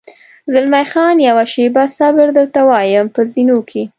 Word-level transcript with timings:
زلمی 0.53 0.85
خان: 0.91 1.15
یوه 1.27 1.45
شېبه 1.53 1.83
صبر، 1.97 2.27
درته 2.37 2.59
وایم، 2.69 3.07
په 3.15 3.21
زینو 3.31 3.59
کې. 3.69 3.83